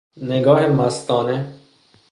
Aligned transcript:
نگاه 0.21 0.67
مستانه 0.67 1.53